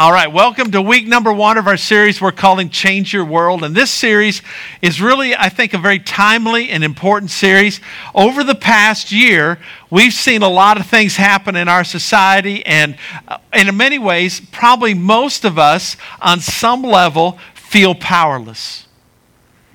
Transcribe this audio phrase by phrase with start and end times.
[0.00, 3.62] All right, welcome to week number one of our series we're calling Change Your World.
[3.62, 4.40] And this series
[4.80, 7.82] is really, I think, a very timely and important series.
[8.14, 9.58] Over the past year,
[9.90, 12.96] we've seen a lot of things happen in our society, and,
[13.28, 18.86] uh, and in many ways, probably most of us on some level feel powerless.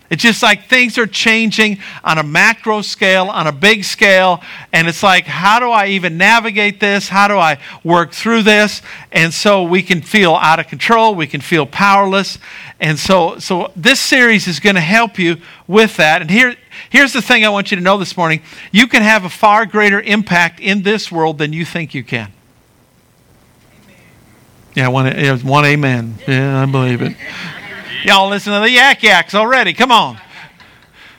[0.10, 4.88] It's just like things are changing on a macro scale, on a big scale, and
[4.88, 7.10] it's like, how do I even navigate this?
[7.10, 8.84] How do I work through this?
[9.12, 12.38] And so we can feel out of control, we can feel powerless.
[12.80, 16.22] And so, so this series is going to help you with that.
[16.22, 16.56] And here,
[16.92, 18.42] here's the thing I want you to know this morning
[18.72, 22.32] you can have a far greater impact in this world than you think you can.
[24.76, 25.08] Yeah, one,
[25.42, 26.16] one amen.
[26.28, 27.16] Yeah, I believe it.
[28.06, 29.74] Y'all listen to the yak yaks already.
[29.74, 30.20] Come on.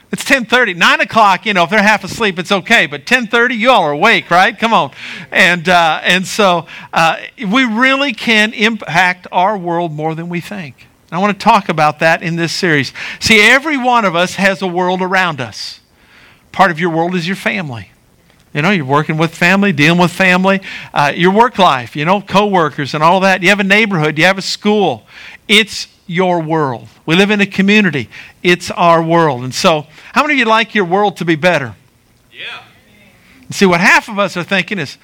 [0.09, 1.45] It's 10:30, 9 o'clock.
[1.45, 2.85] You know, if they're half asleep, it's okay.
[2.85, 4.57] But 10:30, you all are awake, right?
[4.57, 4.91] Come on,
[5.29, 10.87] and uh, and so uh, we really can impact our world more than we think.
[11.11, 12.93] I want to talk about that in this series.
[13.19, 15.81] See, every one of us has a world around us.
[16.53, 17.91] Part of your world is your family.
[18.53, 20.61] You know, you're working with family, dealing with family,
[20.93, 21.97] uh, your work life.
[21.97, 23.43] You know, coworkers and all that.
[23.43, 24.17] You have a neighborhood.
[24.17, 25.05] You have a school.
[25.49, 26.87] It's your world.
[27.05, 28.09] We live in a community.
[28.41, 29.43] It's our world.
[29.43, 31.75] And so, how many of you like your world to be better?
[32.31, 32.63] Yeah.
[33.51, 34.97] See, what half of us are thinking is,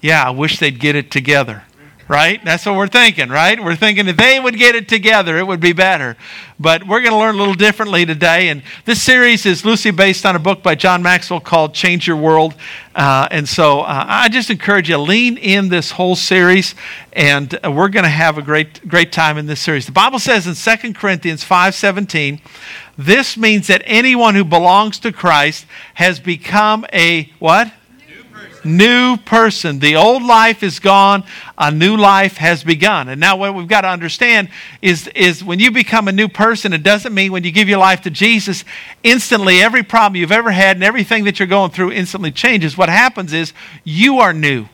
[0.00, 1.64] yeah, I wish they'd get it together
[2.08, 2.44] right?
[2.44, 3.62] That's what we're thinking, right?
[3.62, 6.16] We're thinking if they would get it together, it would be better.
[6.58, 8.48] But we're going to learn a little differently today.
[8.48, 12.16] And this series is loosely based on a book by John Maxwell called Change Your
[12.16, 12.54] World.
[12.94, 16.74] Uh, and so uh, I just encourage you lean in this whole series,
[17.12, 19.86] and we're going to have a great, great time in this series.
[19.86, 22.40] The Bible says in 2 Corinthians 5.17,
[22.96, 27.72] this means that anyone who belongs to Christ has become a what?
[28.64, 29.78] New person.
[29.78, 31.24] The old life is gone,
[31.56, 33.08] a new life has begun.
[33.08, 34.48] And now, what we've got to understand
[34.82, 37.78] is, is when you become a new person, it doesn't mean when you give your
[37.78, 38.64] life to Jesus,
[39.02, 42.76] instantly every problem you've ever had and everything that you're going through instantly changes.
[42.76, 43.52] What happens is
[43.84, 44.66] you are new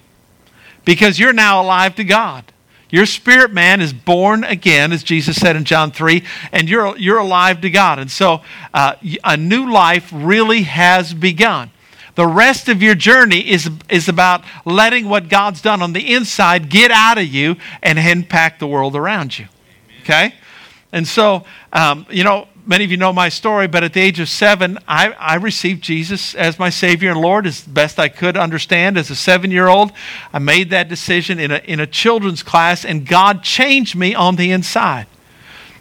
[0.84, 2.44] because you're now alive to God.
[2.90, 7.18] Your spirit man is born again, as Jesus said in John 3, and you're, you're
[7.18, 8.00] alive to God.
[8.00, 8.42] And so
[8.74, 11.70] uh, a new life really has begun.
[12.20, 16.68] The rest of your journey is, is about letting what God's done on the inside
[16.68, 19.46] get out of you and impact the world around you.
[20.02, 20.34] Okay?
[20.92, 24.20] And so, um, you know, many of you know my story, but at the age
[24.20, 28.36] of seven, I, I received Jesus as my Savior and Lord as best I could
[28.36, 28.98] understand.
[28.98, 29.90] As a seven year old,
[30.30, 34.36] I made that decision in a, in a children's class, and God changed me on
[34.36, 35.06] the inside.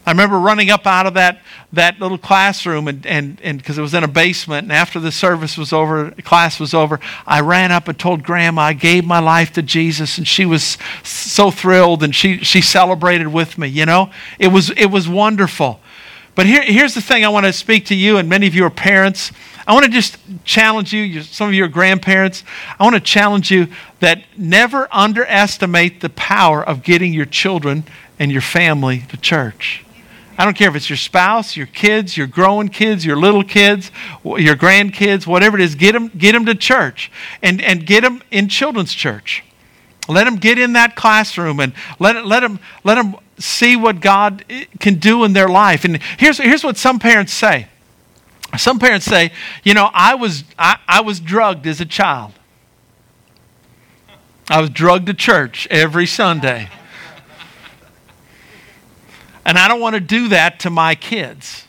[0.06, 1.40] I remember running up out of that,
[1.72, 5.12] that little classroom and and and because it was in a basement and after the
[5.12, 9.18] service was over class was over I ran up and told grandma I gave my
[9.18, 13.86] life to Jesus and she was so thrilled and she she celebrated with me you
[13.86, 14.10] know?
[14.38, 15.80] It was it was wonderful.
[16.34, 18.64] But here, here's the thing I want to speak to you and many of you
[18.64, 19.32] are parents.
[19.66, 22.42] I want to just challenge you some of you are grandparents.
[22.78, 23.68] I want to challenge you
[24.00, 27.84] that never underestimate the power of getting your children
[28.18, 29.84] and your family to church
[30.40, 33.90] I don't care if it's your spouse, your kids, your growing kids, your little kids,
[34.24, 37.12] your grandkids, whatever it is, get them, get them to church
[37.42, 39.44] and, and get them in children's church.
[40.08, 44.42] Let them get in that classroom and let, let, them, let them see what God
[44.48, 45.84] eh, can do in their life.
[45.84, 47.66] And here's, here's what some parents say.
[48.56, 52.32] Some parents say, you know, I was, I, I was drugged as a child.
[54.48, 56.70] I was drugged to church every Sunday.
[59.44, 61.64] And I don't want to do that to my kids.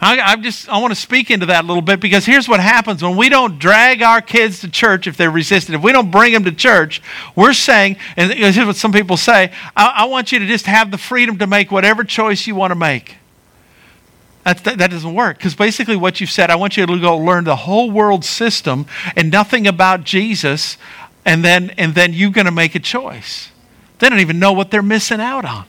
[0.00, 2.60] I, I just I want to speak into that a little bit because here's what
[2.60, 5.74] happens when we don't drag our kids to church if they're resistant.
[5.74, 7.02] If we don't bring them to church,
[7.34, 10.92] we're saying, and here's what some people say: I, I want you to just have
[10.92, 13.16] the freedom to make whatever choice you want to make.
[14.44, 17.18] That, that, that doesn't work because basically what you've said, I want you to go
[17.18, 20.78] learn the whole world system and nothing about Jesus,
[21.24, 23.50] and then and then you're going to make a choice.
[23.98, 25.66] They don't even know what they're missing out on.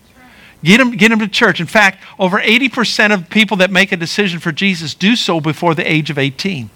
[0.64, 1.62] Get them, get them to church.
[1.62, 5.74] In fact, over 80% of people that make a decision for Jesus do so before
[5.74, 6.70] the age of 18.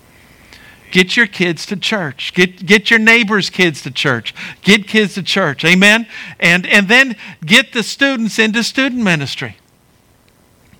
[0.92, 2.34] Get your kids to church.
[2.34, 4.34] Get, get your neighbors' kids to church.
[4.62, 5.66] Get kids to church.
[5.66, 6.08] Amen?
[6.40, 9.58] And, and then get the students into student ministry.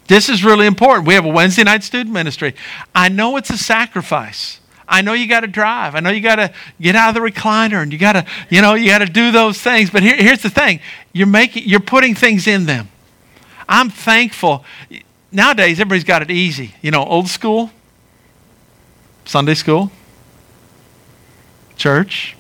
[0.08, 1.08] This is really important.
[1.08, 2.56] We have a Wednesday night student ministry.
[2.94, 4.60] I know it's a sacrifice.
[4.88, 5.96] I know you got to drive.
[5.96, 8.62] I know you got to get out of the recliner and you got to, you
[8.62, 9.90] know, you got to do those things.
[9.90, 10.80] But here, here's the thing:
[11.14, 12.90] you're making, you're putting things in them.
[13.68, 14.66] I'm thankful.
[15.32, 16.76] Nowadays, everybody's got it easy.
[16.82, 17.72] You know, old school,
[19.26, 19.92] Sunday school,
[21.76, 22.36] church,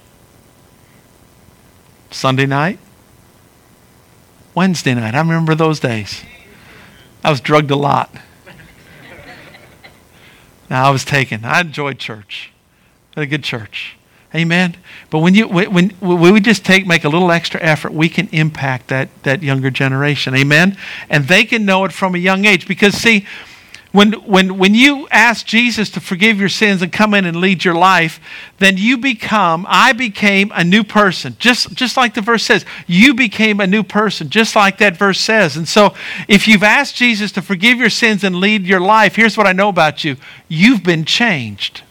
[2.12, 2.80] Sunday night,
[4.54, 5.16] Wednesday night.
[5.16, 6.24] I remember those days.
[7.24, 8.14] I was drugged a lot.
[10.70, 11.46] Now I was taken.
[11.46, 12.52] I enjoyed church.
[13.14, 13.96] Had a good church.
[14.36, 14.76] Amen.
[15.12, 18.28] But when you when, when we just take make a little extra effort, we can
[18.32, 20.36] impact that that younger generation.
[20.36, 20.76] Amen.
[21.08, 23.28] And they can know it from a young age because see,
[23.92, 27.64] when when when you ask Jesus to forgive your sins and come in and lead
[27.64, 28.20] your life,
[28.58, 31.36] then you become I became a new person.
[31.38, 35.20] Just just like the verse says, you became a new person, just like that verse
[35.20, 35.56] says.
[35.58, 35.94] And so
[36.28, 39.54] if you've asked Jesus to forgive your sins and lead your life, here's what I
[39.54, 40.18] know about you.
[40.48, 41.84] You've been changed.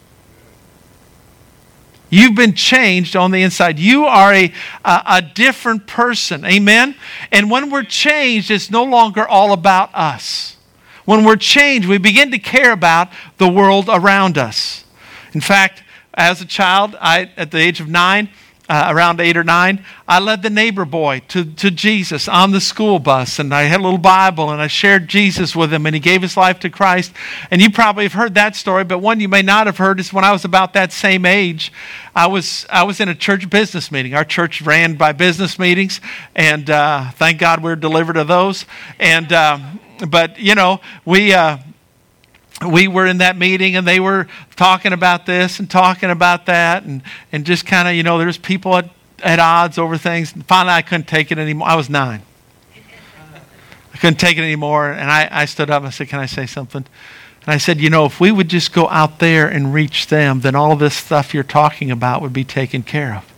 [2.13, 3.79] You've been changed on the inside.
[3.79, 4.53] You are a,
[4.85, 6.45] a, a, different person.
[6.45, 6.95] Amen?
[7.31, 10.59] And when we're changed, it's no longer all about us.
[11.07, 14.85] When we're changed, we begin to care about the world around us.
[15.33, 15.83] In fact,
[16.13, 18.29] as a child, I, at the age of nine,
[18.69, 22.61] uh, around eight or nine, I led the neighbor boy to, to Jesus on the
[22.61, 25.95] school bus, and I had a little Bible, and I shared Jesus with him, and
[25.95, 27.13] he gave his life to Christ.
[27.51, 30.13] And you probably have heard that story, but one you may not have heard is
[30.13, 31.73] when I was about that same age,
[32.15, 34.15] I was I was in a church business meeting.
[34.15, 36.01] Our church ran by business meetings,
[36.35, 38.65] and uh, thank God we are delivered of those.
[38.99, 41.33] And um, but you know we.
[41.33, 41.59] Uh,
[42.67, 46.85] we were in that meeting and they were talking about this and talking about that
[46.85, 48.89] and, and just kind of, you know, there's people at,
[49.23, 50.35] at odds over things.
[50.35, 51.69] And finally, I couldn't take it anymore.
[51.69, 52.23] I was nine.
[53.95, 54.91] I couldn't take it anymore.
[54.91, 56.85] And I, I stood up and I said, Can I say something?
[57.43, 60.41] And I said, You know, if we would just go out there and reach them,
[60.41, 63.33] then all this stuff you're talking about would be taken care of.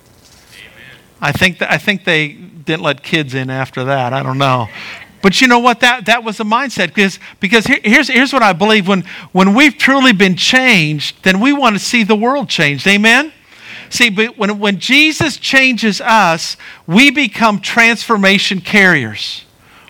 [1.21, 4.13] I think, that, I think they didn't let kids in after that.
[4.13, 4.69] I don't know.
[5.25, 5.81] But you know what?
[5.81, 6.89] That, that was the mindset.
[6.89, 11.41] Because, because here, here's, here's what I believe when, when we've truly been changed, then
[11.41, 12.87] we want to see the world changed.
[12.87, 13.33] Amen?
[13.89, 19.47] See, but when, when Jesus changes us, we become transformation carriers.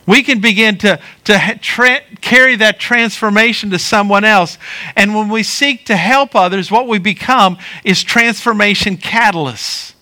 [0.06, 4.56] We can begin to, to tra- carry that transformation to someone else.
[4.94, 9.93] And when we seek to help others, what we become is transformation catalysts.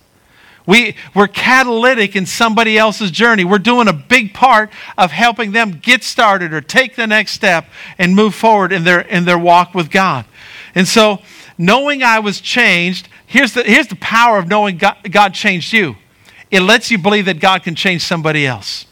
[0.66, 3.44] We, we're catalytic in somebody else's journey.
[3.44, 7.66] We're doing a big part of helping them get started or take the next step
[7.98, 10.24] and move forward in their, in their walk with God.
[10.74, 11.20] And so,
[11.58, 15.96] knowing I was changed, here's the, here's the power of knowing God, God changed you
[16.52, 18.84] it lets you believe that God can change somebody else.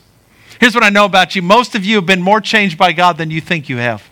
[0.59, 3.19] Here's what I know about you most of you have been more changed by God
[3.19, 4.09] than you think you have.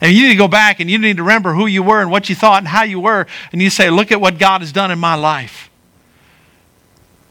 [0.00, 2.10] And you need to go back and you need to remember who you were and
[2.10, 3.26] what you thought and how you were.
[3.52, 5.68] And you say, Look at what God has done in my life.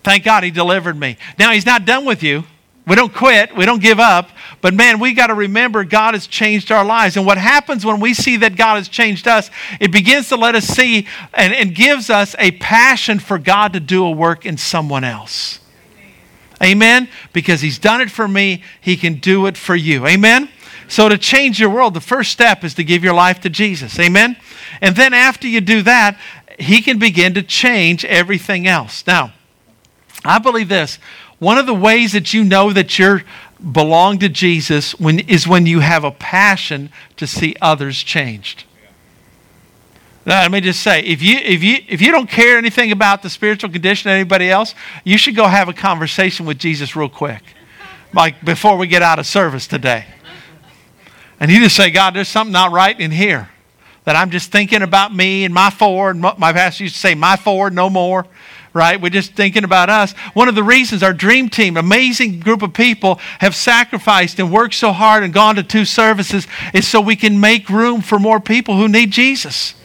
[0.04, 1.18] Thank God he delivered me.
[1.40, 2.44] Now, he's not done with you.
[2.86, 3.56] We don't quit.
[3.56, 4.30] We don't give up.
[4.60, 7.16] But man, we got to remember God has changed our lives.
[7.16, 10.56] And what happens when we see that God has changed us, it begins to let
[10.56, 14.58] us see and, and gives us a passion for God to do a work in
[14.58, 15.60] someone else.
[16.62, 17.08] Amen?
[17.32, 20.06] Because he's done it for me, he can do it for you.
[20.06, 20.50] Amen?
[20.88, 23.98] So, to change your world, the first step is to give your life to Jesus.
[24.00, 24.38] Amen?
[24.82, 26.18] And then after you do that,
[26.60, 29.06] he can begin to change everything else.
[29.08, 29.34] Now,
[30.26, 31.00] I believe this.
[31.40, 33.22] One of the ways that you know that you
[33.72, 38.66] belong to Jesus when, is when you have a passion to see others changed.
[40.26, 43.24] Now, let me just say, if you, if, you, if you don't care anything about
[43.24, 47.10] the spiritual condition of anybody else, you should go have a conversation with Jesus real
[47.10, 47.44] quick,
[48.14, 50.06] like before we get out of service today.
[51.42, 53.50] And you just say, God, there's something not right in here.
[54.06, 56.12] That I'm just thinking about me and my four.
[56.12, 58.26] And My pastor used to say, my forward, no more
[58.74, 59.00] right?
[59.00, 60.14] We're just thinking about us.
[60.34, 64.74] One of the reasons our dream team, amazing group of people, have sacrificed and worked
[64.74, 68.40] so hard and gone to two services is so we can make room for more
[68.40, 69.76] people who need Jesus.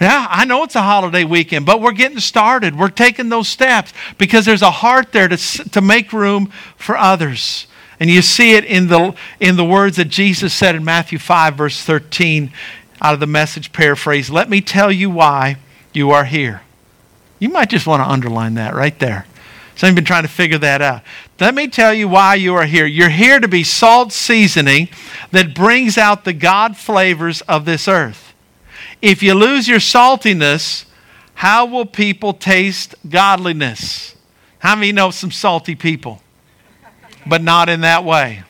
[0.00, 2.76] Yeah, I know it's a holiday weekend, but we're getting started.
[2.76, 7.68] We're taking those steps because there's a heart there to, to make room for others.
[8.00, 11.54] And you see it in the, in the words that Jesus said in Matthew 5,
[11.54, 12.52] verse 13,
[13.00, 15.58] out of the message paraphrase Let me tell you why
[15.92, 16.62] you are here.
[17.44, 19.26] You might just want to underline that right there.
[19.76, 21.02] Some you been trying to figure that out.
[21.38, 22.86] Let me tell you why you are here.
[22.86, 24.88] You're here to be salt seasoning
[25.30, 28.32] that brings out the God flavors of this earth.
[29.02, 30.86] If you lose your saltiness,
[31.34, 34.16] how will people taste godliness?
[34.60, 36.22] How many know some salty people?
[37.26, 38.42] But not in that way.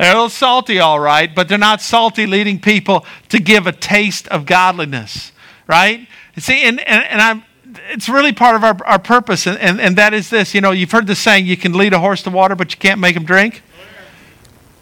[0.00, 3.72] They're a little salty, all right, but they're not salty leading people to give a
[3.72, 5.30] taste of godliness,
[5.68, 6.08] right?
[6.40, 7.44] See, and, and, and I'm,
[7.90, 10.54] it's really part of our, our purpose, and, and, and that is this.
[10.54, 12.78] You know, you've heard the saying, you can lead a horse to water, but you
[12.78, 13.62] can't make him drink.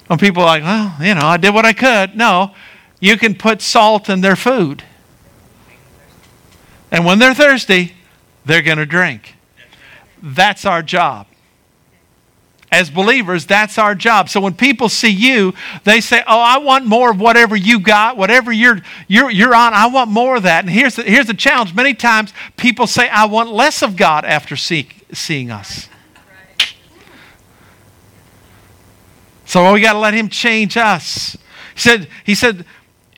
[0.07, 2.17] When people are like, well, you know, I did what I could.
[2.17, 2.55] No,
[3.01, 4.85] you can put salt in their food.
[6.93, 7.95] And when they're thirsty,
[8.45, 9.35] they're going to drink.
[10.23, 11.27] That's our job.
[12.73, 14.29] As believers, that's our job.
[14.29, 15.55] So when people see you,
[15.85, 19.73] they say, Oh, I want more of whatever you got, whatever you're, you're, you're on,
[19.73, 20.65] I want more of that.
[20.65, 24.25] And here's the, here's the challenge many times people say, I want less of God
[24.25, 25.89] after see, seeing us.
[29.45, 31.37] So we got to let Him change us.
[31.75, 32.65] He said, he said,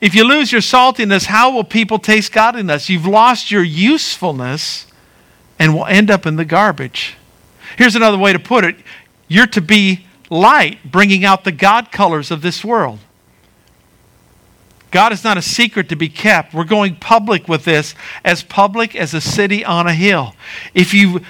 [0.01, 2.89] if you lose your saltiness, how will people taste godliness?
[2.89, 4.85] You've lost your usefulness
[5.57, 7.17] and will end up in the garbage.
[7.77, 8.77] Here's another way to put it
[9.29, 12.99] you're to be light, bringing out the God colors of this world.
[14.91, 16.53] God is not a secret to be kept.
[16.53, 17.95] We're going public with this,
[18.25, 20.35] as public as a city on a hill.
[20.73, 21.21] If, you,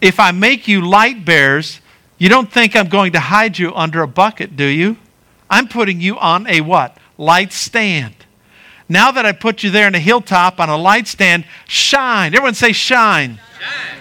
[0.00, 1.80] if I make you light bearers,
[2.18, 4.96] you don't think I'm going to hide you under a bucket, do you?
[5.48, 6.96] I'm putting you on a what?
[7.16, 8.14] Light stand.
[8.88, 12.34] Now that I put you there in a hilltop on a light stand, shine.
[12.34, 13.40] Everyone say shine.
[13.58, 13.93] shine.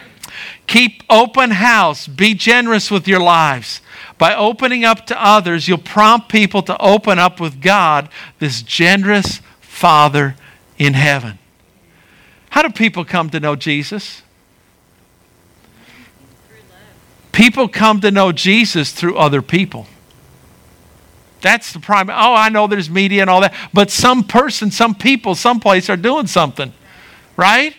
[0.74, 2.08] Keep open house.
[2.08, 3.80] Be generous with your lives.
[4.18, 9.40] By opening up to others, you'll prompt people to open up with God, this generous
[9.62, 10.36] Father
[10.80, 11.38] in heaven.
[12.50, 14.24] How do people come to know Jesus?
[17.32, 19.86] People come to know Jesus through other people.
[21.42, 22.10] That's the prime.
[22.10, 25.98] Oh, I know there's media and all that, but some person, some people, someplace are
[25.98, 26.74] doing something,
[27.38, 27.76] right?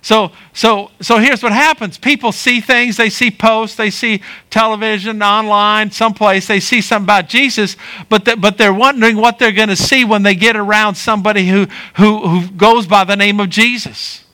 [0.00, 1.98] So, so, so here's what happens.
[1.98, 7.28] People see things, they see posts, they see television, online, someplace, they see something about
[7.28, 7.76] Jesus,
[8.08, 11.48] but, the, but they're wondering what they're going to see when they get around somebody
[11.48, 14.24] who, who, who goes by the name of Jesus.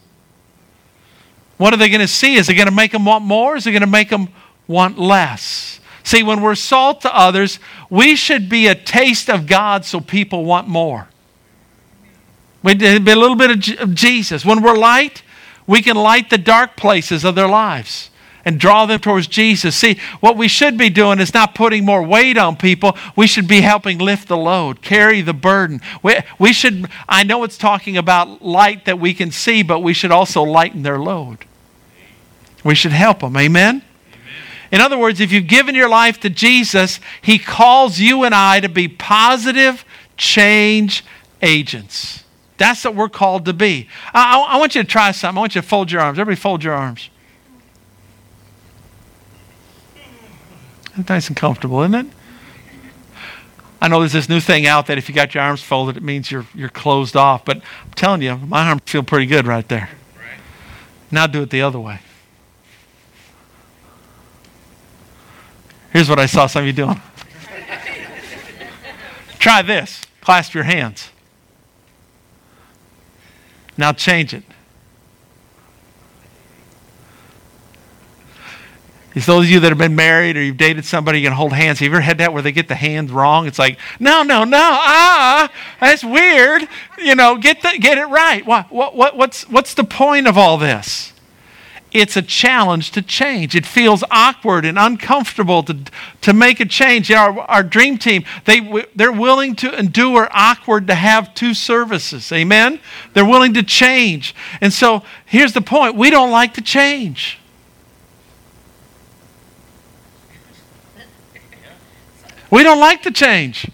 [1.56, 2.34] What are they going to see?
[2.34, 3.56] Is it going to make them want more?
[3.56, 4.28] Is it going to make them
[4.66, 5.80] want less?
[6.02, 10.44] See, when we're salt to others, we should be a taste of God so people
[10.44, 11.08] want more.
[12.62, 14.44] We be a little bit of Jesus.
[14.44, 15.22] When we're light,
[15.66, 18.10] we can light the dark places of their lives
[18.44, 19.74] and draw them towards Jesus.
[19.74, 22.96] See, what we should be doing is not putting more weight on people.
[23.16, 25.80] We should be helping lift the load, carry the burden.
[26.02, 29.94] We, we should, I know it's talking about light that we can see, but we
[29.94, 31.38] should also lighten their load.
[32.62, 33.36] We should help them.
[33.36, 33.82] Amen?
[34.70, 38.60] In other words, if you've given your life to Jesus, He calls you and I
[38.60, 39.84] to be positive
[40.16, 41.04] change
[41.40, 42.23] agents.
[42.56, 43.88] That's what we're called to be.
[44.12, 45.36] I, I, I, want you to try something.
[45.36, 46.18] I want you to fold your arms.
[46.18, 47.10] Everybody, fold your arms.
[51.08, 52.06] Nice and comfortable, isn't it?
[53.80, 56.02] I know there's this new thing out that if you got your arms folded, it
[56.02, 57.44] means you're, you're closed off.
[57.44, 59.90] But I'm telling you, my arms feel pretty good right there.
[60.16, 60.38] Right.
[61.10, 61.98] Now do it the other way.
[65.92, 67.00] Here's what I saw some of you doing.
[69.38, 70.02] Try this.
[70.20, 71.10] Clasp your hands.
[73.76, 74.44] Now change it.
[79.14, 81.52] It's those of you that have been married or you've dated somebody, you can hold
[81.52, 81.78] hands.
[81.78, 83.46] Have you ever had that where they get the hands wrong?
[83.46, 86.66] It's like, no, no, no, ah, that's weird.
[86.98, 88.44] You know, get the, get it right.
[88.44, 91.13] What, what, what, what's, what's the point of all this?
[91.94, 93.54] It's a challenge to change.
[93.54, 95.78] It feels awkward and uncomfortable to,
[96.22, 97.10] to make a change.
[97.12, 102.32] Our, our dream team, they, they're willing to endure awkward to have two services.
[102.32, 102.80] Amen?
[103.12, 104.34] They're willing to change.
[104.60, 107.38] And so here's the point we don't like to change.
[112.50, 113.70] We don't like to change.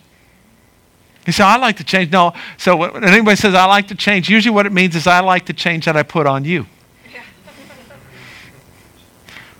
[1.27, 2.13] You say, I like to change.
[2.13, 2.35] No.
[2.59, 5.47] So when anybody says, I like to change, usually what it means is I like
[5.47, 6.67] to change that I put on you.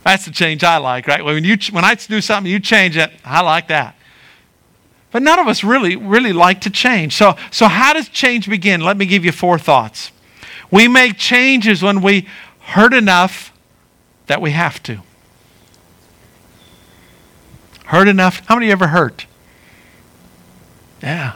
[0.05, 1.25] That's the change I like, right?
[1.25, 3.11] When, you, when I do something, you change it.
[3.25, 3.97] I like that.
[5.11, 7.17] But none of us really, really like to change.
[7.17, 8.81] So, so how does change begin?
[8.81, 10.13] Let me give you four thoughts.
[10.71, 12.29] We make changes when we
[12.61, 13.53] hurt enough
[14.27, 15.01] that we have to.
[17.87, 18.47] Hurt enough?
[18.47, 19.27] How many ever hurt?
[21.03, 21.35] Yeah.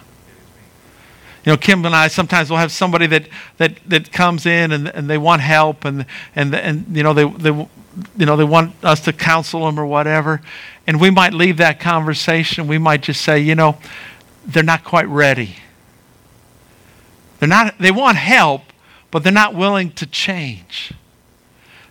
[1.44, 3.28] You know, Kim and I sometimes will have somebody that,
[3.58, 6.06] that, that comes in and, and they want help and,
[6.36, 7.66] and, and you know, they, they
[8.16, 10.40] you know, they want us to counsel them or whatever.
[10.86, 12.66] And we might leave that conversation.
[12.66, 13.78] We might just say, you know,
[14.46, 15.56] they're not quite ready.
[17.38, 18.62] They're not, they want help,
[19.10, 20.92] but they're not willing to change.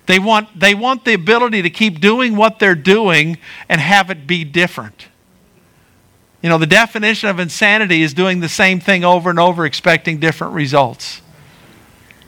[0.05, 3.37] They want, they want the ability to keep doing what they're doing
[3.69, 5.07] and have it be different.
[6.41, 10.19] You know, the definition of insanity is doing the same thing over and over, expecting
[10.19, 11.21] different results.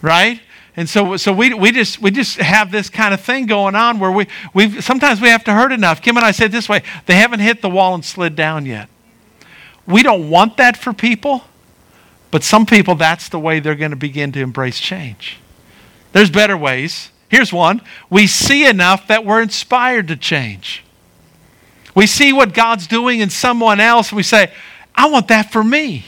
[0.02, 0.40] Right?
[0.78, 3.98] And so, so we, we, just, we just have this kind of thing going on
[4.00, 6.02] where we, we sometimes we have to hurt enough.
[6.02, 8.90] Kim and I said this way they haven't hit the wall and slid down yet.
[9.88, 11.44] We don't want that for people,
[12.32, 15.38] but some people, that's the way they're going to begin to embrace change.
[16.12, 17.12] There's better ways.
[17.30, 20.84] Here's one we see enough that we're inspired to change.
[21.94, 24.52] We see what God's doing in someone else, and we say,
[24.94, 26.06] I want that for me.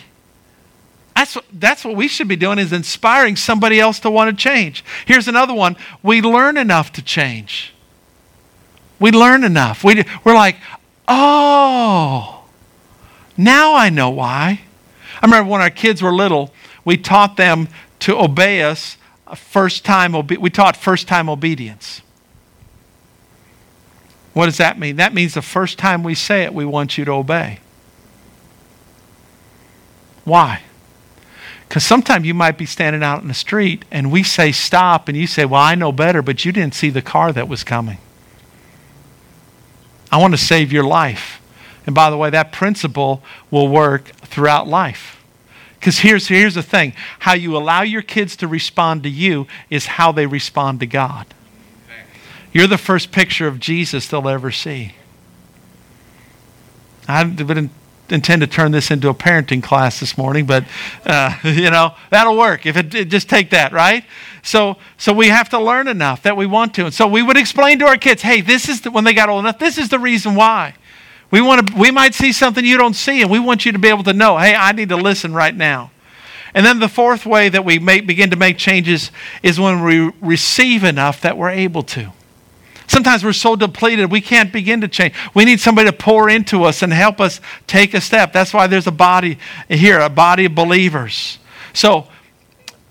[1.18, 4.86] That's, that's what we should be doing is inspiring somebody else to want to change.
[5.08, 5.76] Here's another one.
[6.04, 7.74] We learn enough to change.
[9.00, 9.84] We learn enough.
[9.84, 10.58] We, we're like,
[11.08, 12.44] oh,
[13.36, 14.62] now I know why.
[15.20, 16.54] I remember when our kids were little,
[16.86, 17.68] we taught them
[18.02, 18.98] to obey us
[19.36, 22.04] first time we taught first time obedience.
[24.34, 24.98] What does that mean?
[24.98, 27.60] That means the first time we say it, we want you to obey.
[30.24, 30.62] Why?
[31.68, 35.18] Because sometimes you might be standing out in the street and we say stop, and
[35.18, 37.98] you say, Well, I know better, but you didn't see the car that was coming.
[40.12, 41.42] I want to save your life.
[41.86, 45.24] And by the way, that principle will work throughout life.
[45.80, 49.86] Because here's, here's the thing how you allow your kids to respond to you is
[49.86, 51.28] how they respond to God.
[52.54, 54.96] You're the first picture of Jesus they'll ever see.
[57.08, 57.72] I didn't
[58.10, 60.64] intend to turn this into a parenting class this morning, but
[61.06, 64.04] uh, you know that'll work if it, it, just take that, right?
[64.44, 67.38] So, so we have to learn enough that we want to, and so we would
[67.38, 69.60] explain to our kids, "Hey, this is the, when they got old enough.
[69.60, 70.76] This is the reason why."
[71.30, 73.80] We want to, we might see something you don't see, and we want you to
[73.80, 75.92] be able to know, hey, I need to listen right now.
[76.54, 79.12] And then the fourth way that we make, begin to make changes
[79.44, 82.14] is when we receive enough that we're able to.
[82.88, 85.14] Sometimes we're so depleted we can't begin to change.
[85.34, 88.32] We need somebody to pour into us and help us take a step.
[88.32, 91.40] That's why there's a body here, a body of believers.
[91.74, 92.08] So,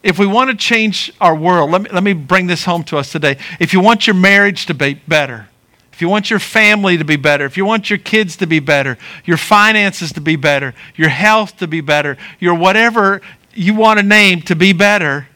[0.03, 2.99] if we want to change our world, let me, let me bring this home to
[2.99, 3.39] us today.
[3.59, 5.49] If you want your marriage to be better,
[5.93, 8.61] if you want your family to be better, if you want your kids to be
[8.61, 13.21] better, your finances to be better, your health to be better, your whatever
[13.55, 15.27] you want to name to be better,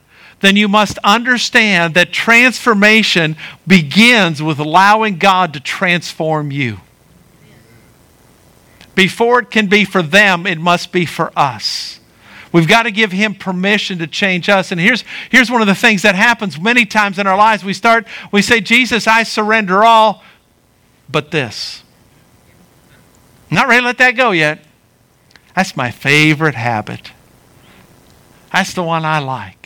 [0.40, 6.80] then you must understand that transformation begins with allowing God to transform you.
[8.94, 12.00] Before it can be for them, it must be for us.
[12.52, 14.72] We've got to give him permission to change us.
[14.72, 17.62] And here's, here's one of the things that happens many times in our lives.
[17.62, 20.22] We start, we say, Jesus, I surrender all,
[21.08, 21.84] but this.
[23.50, 24.64] not ready to let that go yet.
[25.54, 27.12] That's my favorite habit.
[28.52, 29.59] That's the one I like.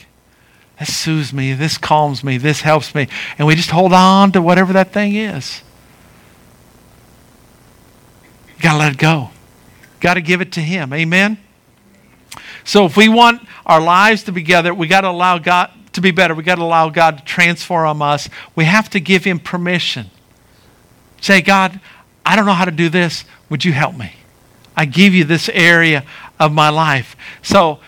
[0.84, 1.54] This soothes me.
[1.54, 2.36] This calms me.
[2.36, 3.08] This helps me.
[3.38, 5.62] And we just hold on to whatever that thing is.
[8.54, 9.30] You got to let it go.
[10.00, 10.92] Got to give it to Him.
[10.92, 11.38] Amen?
[12.64, 16.02] So if we want our lives to be together, we got to allow God to
[16.02, 16.34] be better.
[16.34, 18.28] We got to allow God to transform us.
[18.54, 20.10] We have to give Him permission.
[21.22, 21.80] Say, God,
[22.26, 23.24] I don't know how to do this.
[23.48, 24.12] Would you help me?
[24.76, 26.04] I give you this area
[26.38, 27.16] of my life.
[27.40, 27.78] So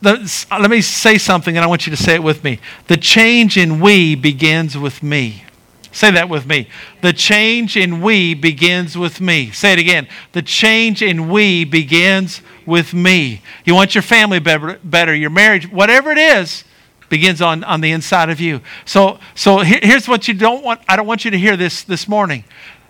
[0.00, 2.60] the, let me say something and I want you to say it with me.
[2.86, 5.44] The change in we begins with me.
[5.90, 6.68] Say that with me.
[7.00, 9.50] The change in we begins with me.
[9.50, 10.06] Say it again.
[10.32, 13.42] The change in we begins with me.
[13.64, 16.64] You want your family better, better your marriage, whatever it is,
[17.08, 18.60] begins on, on the inside of you.
[18.84, 20.80] So, so here's what you don't want.
[20.86, 22.44] I don't want you to hear this this morning.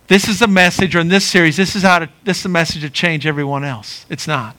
[0.09, 2.49] This is a message, or in this series, this is how to, this is a
[2.49, 4.07] message to change everyone else.
[4.09, 4.57] It's not.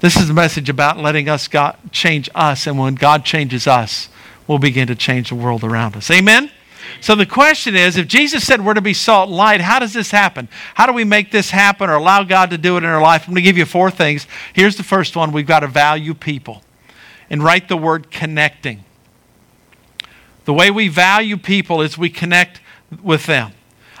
[0.00, 4.08] This is a message about letting us God change us, and when God changes us,
[4.46, 6.10] we'll begin to change the world around us.
[6.10, 6.50] Amen?
[7.00, 9.92] So the question is if Jesus said we're to be salt and light, how does
[9.92, 10.48] this happen?
[10.74, 13.22] How do we make this happen or allow God to do it in our life?
[13.22, 14.26] I'm going to give you four things.
[14.52, 16.62] Here's the first one we've got to value people
[17.28, 18.84] and write the word connecting.
[20.44, 22.60] The way we value people is we connect
[23.02, 23.52] with them.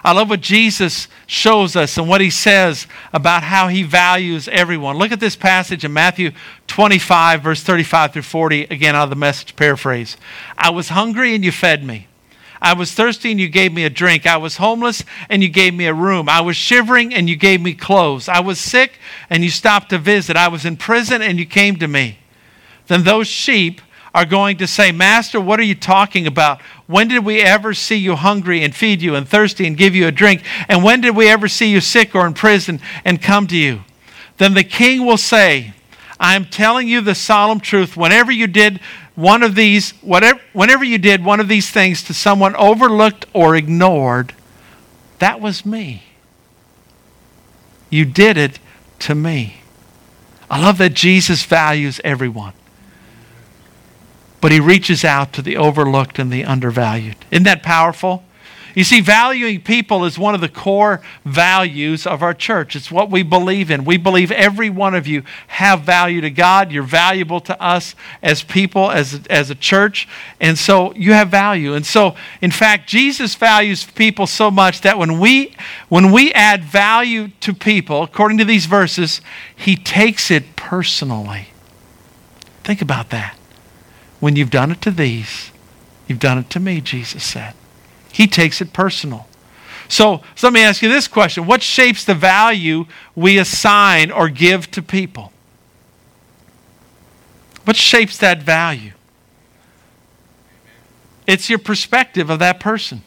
[0.08, 4.96] I love what Jesus shows us and what he says about how he values everyone.
[4.96, 6.30] Look at this passage in Matthew
[6.66, 10.16] 25, verse 35 through 40, again out of the message paraphrase.
[10.56, 12.06] I was hungry and you fed me.
[12.62, 14.24] I was thirsty and you gave me a drink.
[14.24, 16.26] I was homeless and you gave me a room.
[16.26, 18.30] I was shivering and you gave me clothes.
[18.30, 20.38] I was sick and you stopped to visit.
[20.38, 22.18] I was in prison and you came to me.
[22.86, 23.82] Then those sheep
[24.18, 26.60] are going to say, Master, what are you talking about?
[26.88, 30.08] When did we ever see you hungry and feed you and thirsty and give you
[30.08, 30.42] a drink?
[30.66, 33.82] And when did we ever see you sick or in prison and come to you?
[34.38, 35.72] Then the king will say,
[36.18, 37.96] I am telling you the solemn truth.
[37.96, 38.80] Whenever you did
[39.14, 43.54] one of these, whatever, whenever you did one of these things to someone overlooked or
[43.54, 44.34] ignored,
[45.20, 46.02] that was me.
[47.88, 48.58] You did it
[49.00, 49.58] to me.
[50.50, 52.54] I love that Jesus values everyone
[54.40, 57.16] but he reaches out to the overlooked and the undervalued.
[57.30, 58.22] Isn't that powerful?
[58.78, 62.76] You see, valuing people is one of the core values of our church.
[62.76, 63.84] It's what we believe in.
[63.84, 66.70] We believe every one of you have value to God.
[66.70, 70.06] You're valuable to us as people, as, as a church.
[70.40, 71.74] And so you have value.
[71.74, 75.56] And so, in fact, Jesus values people so much that when we,
[75.88, 79.20] when we add value to people, according to these verses,
[79.56, 81.48] he takes it personally.
[82.62, 83.36] Think about that.
[84.20, 85.50] When you've done it to these,
[86.06, 87.54] you've done it to me, Jesus said.
[88.12, 89.28] He takes it personal.
[89.88, 94.28] So, so let me ask you this question What shapes the value we assign or
[94.28, 95.32] give to people?
[97.64, 98.92] What shapes that value?
[101.26, 103.02] It's your perspective of that person.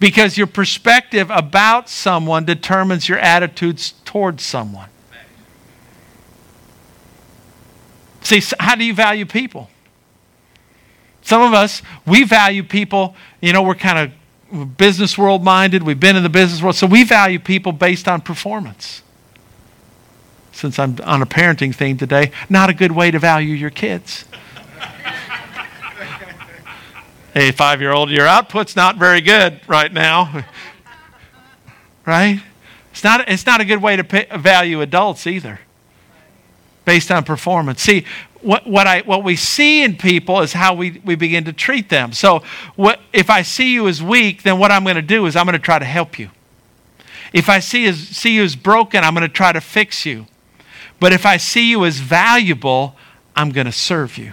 [0.00, 4.88] Because your perspective about someone determines your attitudes towards someone.
[8.22, 9.68] See, how do you value people?
[11.22, 16.00] Some of us, we value people, you know, we're kind of business world minded, we've
[16.00, 19.02] been in the business world, so we value people based on performance.
[20.52, 24.26] Since I'm on a parenting theme today, not a good way to value your kids.
[27.34, 30.44] hey, five year old, your output's not very good right now.
[32.06, 32.42] right?
[32.90, 35.60] It's not, it's not a good way to pay, value adults either,
[36.84, 37.80] based on performance.
[37.80, 38.04] See,
[38.42, 41.88] what, what, I, what we see in people is how we, we begin to treat
[41.88, 42.12] them.
[42.12, 42.42] So,
[42.76, 45.46] what, if I see you as weak, then what I'm going to do is I'm
[45.46, 46.30] going to try to help you.
[47.32, 50.26] If I see, as, see you as broken, I'm going to try to fix you.
[51.00, 52.96] But if I see you as valuable,
[53.34, 54.32] I'm going to serve you.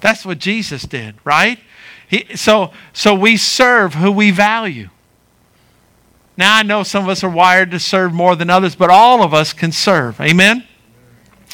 [0.00, 1.58] That's what Jesus did, right?
[2.08, 4.90] He, so, so we serve who we value.
[6.36, 9.24] Now, I know some of us are wired to serve more than others, but all
[9.24, 10.20] of us can serve.
[10.20, 10.64] Amen?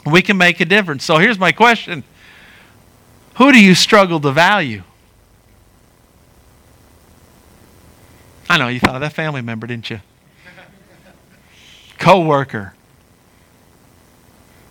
[0.06, 1.04] We can make a difference.
[1.04, 2.04] So here's my question
[3.34, 4.82] Who do you struggle to value?
[8.48, 10.00] I know you thought of that family member, didn't you?
[11.98, 12.74] Co worker.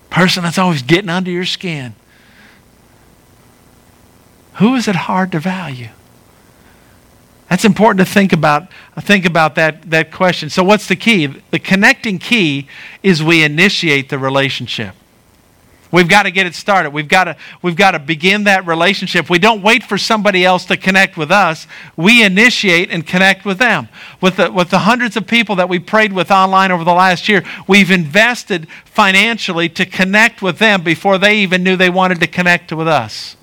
[0.10, 1.96] Person that's always getting under your skin.
[4.56, 5.90] Who is it hard to value?
[7.50, 8.68] That's important to think about.
[9.00, 10.50] Think about that, that question.
[10.50, 11.28] So, what's the key?
[11.28, 12.68] The connecting key
[13.02, 14.96] is we initiate the relationship.
[15.94, 16.90] We've got to get it started.
[16.90, 19.30] We've got to, we've got to begin that relationship.
[19.30, 21.68] We don't wait for somebody else to connect with us.
[21.96, 23.90] We initiate and connect with them.
[24.20, 27.30] With the, with the hundreds of people that we prayed with online over the last
[27.30, 32.28] year, we've invested financially to connect with them before they even knew they wanted to
[32.28, 33.38] connect with us.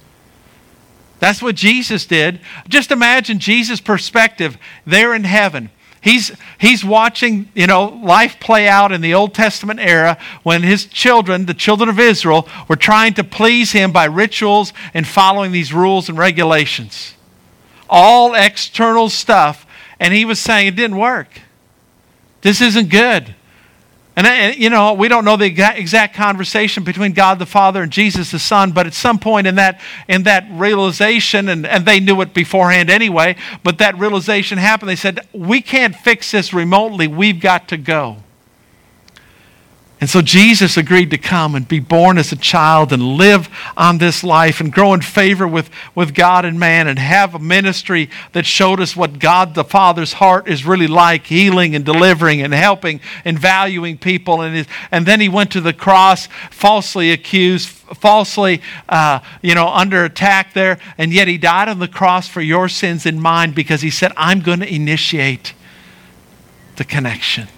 [1.21, 2.41] That's what Jesus did.
[2.69, 5.71] Just imagine Jesus' perspective there in heaven.
[6.03, 10.87] He's, he's watching, you know, life play out in the Old Testament era when his
[10.87, 15.75] children, the children of Israel, were trying to please him by rituals and following these
[15.75, 17.15] rules and regulations.
[17.89, 19.67] All external stuff.
[19.99, 21.29] And he was saying it didn't work.
[22.41, 23.35] This isn't good.
[24.17, 28.33] And, you know, we don't know the exact conversation between God the Father and Jesus
[28.33, 32.21] the Son, but at some point in that, in that realization, and, and they knew
[32.21, 34.89] it beforehand anyway, but that realization happened.
[34.89, 37.07] They said, We can't fix this remotely.
[37.07, 38.17] We've got to go.
[40.01, 43.99] And so Jesus agreed to come and be born as a child and live on
[43.99, 48.09] this life and grow in favor with, with God and man and have a ministry
[48.33, 52.55] that showed us what God the Father's heart is really like healing and delivering and
[52.55, 54.41] helping and valuing people.
[54.41, 59.69] And, his, and then he went to the cross, falsely accused, falsely uh, you know,
[59.69, 60.79] under attack there.
[60.97, 64.13] And yet he died on the cross for your sins and mine because he said,
[64.17, 65.53] I'm going to initiate
[66.77, 67.49] the connection.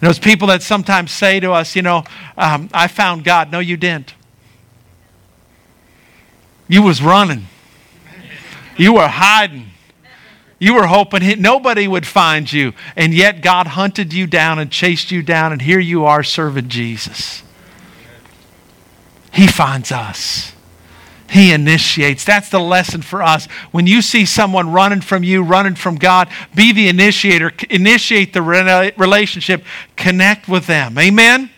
[0.00, 2.04] And those people that sometimes say to us, you know,
[2.36, 3.50] um, I found God.
[3.50, 4.14] No, you didn't.
[6.68, 7.46] You was running.
[8.76, 9.70] You were hiding.
[10.58, 12.72] You were hoping he, nobody would find you.
[12.94, 16.68] And yet God hunted you down and chased you down, and here you are serving
[16.68, 17.42] Jesus.
[19.32, 20.52] He finds us.
[21.28, 22.24] He initiates.
[22.24, 23.46] That's the lesson for us.
[23.72, 27.52] When you see someone running from you, running from God, be the initiator.
[27.68, 29.64] Initiate the relationship.
[29.96, 30.96] Connect with them.
[30.98, 31.50] Amen?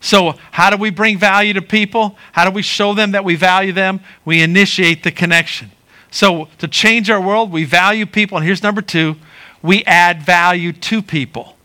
[0.00, 2.16] So, how do we bring value to people?
[2.32, 4.00] How do we show them that we value them?
[4.24, 5.72] We initiate the connection.
[6.10, 8.38] So, to change our world, we value people.
[8.38, 9.16] And here's number two
[9.60, 11.56] we add value to people.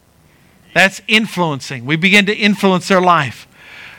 [0.73, 1.85] That's influencing.
[1.85, 3.47] We begin to influence their life.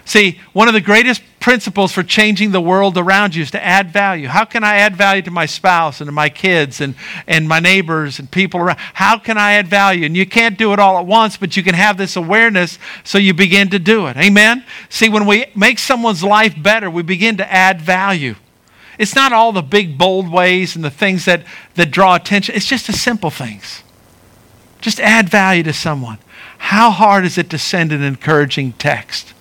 [0.05, 3.91] See, one of the greatest principles for changing the world around you is to add
[3.91, 4.29] value.
[4.29, 6.95] How can I add value to my spouse and to my kids and,
[7.27, 8.79] and my neighbors and people around?
[8.95, 10.07] How can I add value?
[10.07, 13.19] And you can't do it all at once, but you can have this awareness so
[13.19, 14.17] you begin to do it.
[14.17, 14.65] Amen?
[14.89, 18.37] See, when we make someone's life better, we begin to add value.
[18.99, 22.55] It's not all the big, bold ways and the things that, that draw attention.
[22.55, 23.83] It's just the simple things.
[24.81, 26.17] Just add value to someone.
[26.57, 29.35] How hard is it to send an encouraging text?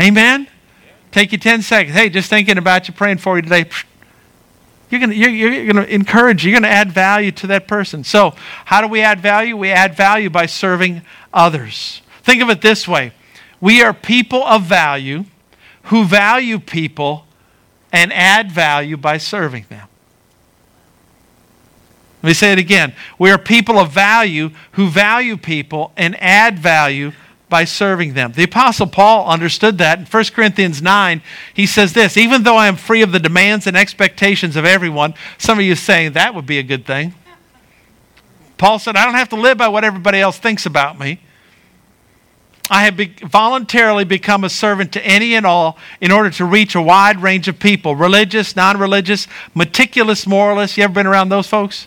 [0.00, 0.48] Amen?
[1.10, 1.96] Take you 10 seconds.
[1.96, 3.68] Hey, just thinking about you, praying for you today.
[4.90, 8.04] You're going you're, you're to encourage, you're going to add value to that person.
[8.04, 8.34] So,
[8.64, 9.56] how do we add value?
[9.56, 12.00] We add value by serving others.
[12.22, 13.12] Think of it this way
[13.60, 15.24] we are people of value
[15.84, 17.26] who value people
[17.92, 19.88] and add value by serving them.
[22.22, 22.94] Let me say it again.
[23.18, 27.12] We are people of value who value people and add value
[27.48, 28.32] by serving them.
[28.32, 29.98] The Apostle Paul understood that.
[29.98, 31.22] In 1 Corinthians 9,
[31.54, 35.14] he says this Even though I am free of the demands and expectations of everyone,
[35.38, 37.14] some of you saying that would be a good thing.
[38.58, 41.20] Paul said, I don't have to live by what everybody else thinks about me.
[42.70, 46.74] I have be- voluntarily become a servant to any and all in order to reach
[46.74, 50.76] a wide range of people religious, non religious, meticulous moralists.
[50.76, 51.86] You ever been around those folks?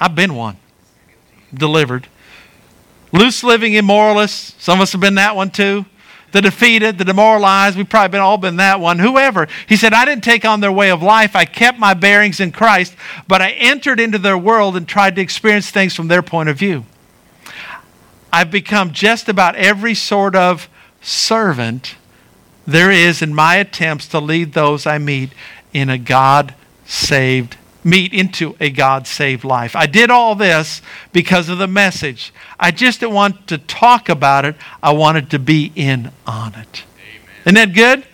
[0.00, 0.56] I've been one,
[1.52, 2.06] delivered.
[3.12, 4.54] Loose living immoralists.
[4.62, 5.84] Some of us have been that one too.
[6.32, 7.76] The defeated, the demoralized.
[7.76, 9.00] We've probably been all been that one.
[9.00, 9.48] Whoever.
[9.68, 11.34] He said, I didn't take on their way of life.
[11.34, 12.94] I kept my bearings in Christ,
[13.26, 16.56] but I entered into their world and tried to experience things from their point of
[16.56, 16.84] view.
[18.32, 20.68] I've become just about every sort of
[21.02, 21.96] servant
[22.66, 25.32] there is in my attempts to lead those I meet
[25.72, 26.54] in a God
[26.86, 29.74] saved meet into a God saved life.
[29.74, 32.32] I did all this because of the message.
[32.58, 36.84] I just didn't want to talk about it, I wanted to be in on it.
[36.98, 37.30] Amen.
[37.44, 38.04] Isn't that good?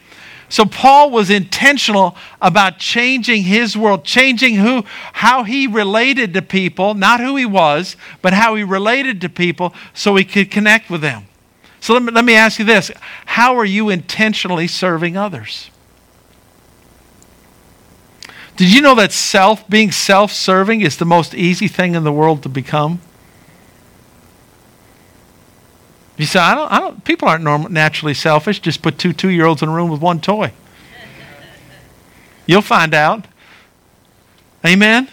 [0.49, 6.95] So Paul was intentional about changing his world, changing who how he related to people,
[6.95, 11.01] not who he was, but how he related to people so he could connect with
[11.01, 11.27] them.
[11.81, 12.91] So let me, let me ask you this.
[13.27, 15.71] How are you intentionally serving others?
[18.57, 22.13] Did you know that self, being self serving, is the most easy thing in the
[22.13, 23.01] world to become?
[26.17, 28.61] You say, I don't, I don't, people aren't normal, naturally selfish.
[28.61, 30.53] Just put two two year olds in a room with one toy.
[32.47, 33.27] You'll find out.
[34.65, 35.09] Amen?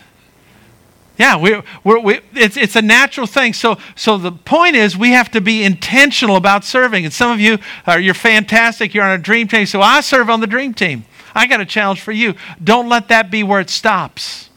[1.18, 3.54] Yeah, we're, we're, we, it's, it's a natural thing.
[3.54, 7.06] So, so the point is, we have to be intentional about serving.
[7.06, 8.94] And some of you are you're fantastic.
[8.94, 9.66] You're on a dream team.
[9.66, 11.06] So I serve on the dream team.
[11.36, 12.36] I got a challenge for you.
[12.64, 14.50] Don't let that be where it stops.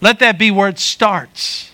[0.00, 1.72] Let that be where it starts.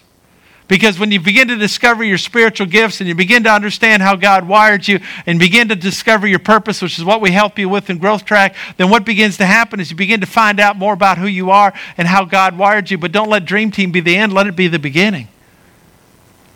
[0.68, 4.16] Because when you begin to discover your spiritual gifts and you begin to understand how
[4.16, 7.68] God wired you and begin to discover your purpose, which is what we help you
[7.68, 10.78] with in Growth Track, then what begins to happen is you begin to find out
[10.78, 12.96] more about who you are and how God wired you.
[12.96, 15.28] But don't let Dream Team be the end, let it be the beginning.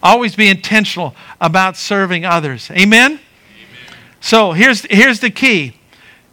[0.03, 2.71] Always be intentional about serving others.
[2.71, 3.13] Amen?
[3.13, 3.21] Amen.
[4.21, 5.76] So here's, here's the key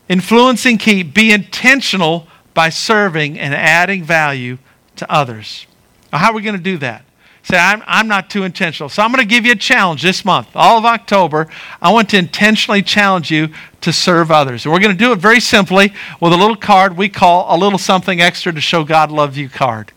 [0.10, 4.58] influencing key be intentional by serving and adding value
[4.96, 5.66] to others.
[6.12, 7.04] Now, how are we going to do that?
[7.44, 8.88] Say, I'm, I'm not too intentional.
[8.88, 11.50] So I'm going to give you a challenge this month, all of October.
[11.82, 13.50] I want to intentionally challenge you
[13.82, 14.66] to serve others.
[14.66, 17.58] And we're going to do it very simply with a little card we call a
[17.58, 19.92] little something extra to show God loves you card.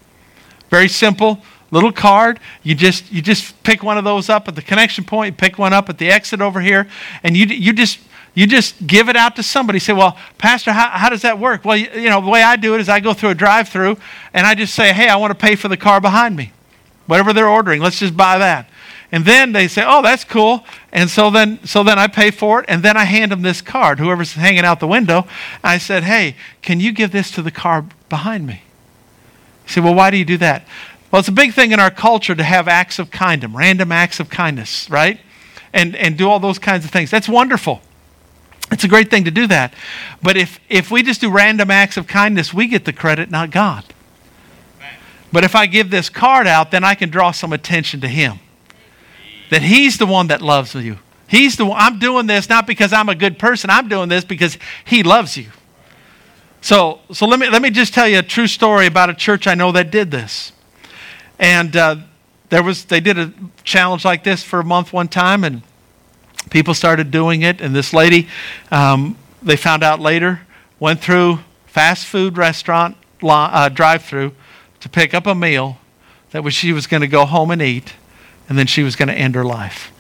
[0.71, 1.41] Very simple
[1.71, 2.41] little card.
[2.63, 5.73] You just you just pick one of those up at the connection point, pick one
[5.73, 6.89] up at the exit over here,
[7.23, 7.99] and you you just
[8.37, 9.79] you just give it out to somebody.
[9.79, 11.65] Say, well, Pastor, how, how does that work?
[11.65, 13.71] Well, you, you know, the way I do it is I go through a drive
[13.71, 13.97] through
[14.35, 16.53] and I just say, hey, I want to pay for the car behind me.
[17.07, 18.69] Whatever they're ordering, let's just buy that.
[19.11, 20.65] And then they say, oh, that's cool.
[20.93, 23.63] And so then, so then I pay for it, and then I hand them this
[23.63, 25.27] card, whoever's hanging out the window.
[25.63, 28.63] I said, hey, can you give this to the car behind me?
[29.65, 30.67] He said, well, why do you do that?
[31.11, 34.19] Well, it's a big thing in our culture to have acts of kindness, random acts
[34.19, 35.21] of kindness, right?
[35.73, 37.11] And, and do all those kinds of things.
[37.11, 37.81] That's wonderful.
[38.73, 39.75] It's a great thing to do that.
[40.23, 43.51] But if, if we just do random acts of kindness, we get the credit, not
[43.51, 43.85] God.
[45.33, 48.39] But if I give this card out, then I can draw some attention to Him.
[49.51, 50.99] That He's the one that loves you.
[51.29, 51.77] He's the one.
[51.79, 53.71] I'm doing this not because I'm a good person.
[53.71, 55.51] I'm doing this because He loves you.
[56.61, 59.47] So, so let, me, let me just tell you a true story about a church
[59.47, 60.53] I know that did this.
[61.39, 61.97] And uh,
[62.49, 65.63] there was, they did a challenge like this for a month one time, and
[66.57, 68.27] people started doing it, and this lady,
[68.71, 70.41] um, they found out later,
[70.81, 74.33] went through fast food restaurant uh, drive-through
[74.81, 75.77] to pick up a meal
[76.31, 77.93] that was she was going to go home and eat,
[78.49, 79.93] and then she was going to end her life.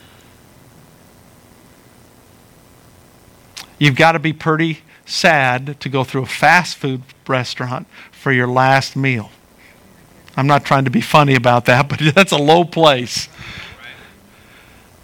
[3.78, 8.46] You've got to be pretty sad to go through a fast food restaurant for your
[8.46, 9.30] last meal.
[10.38, 13.28] I'm not trying to be funny about that, but that's a low place.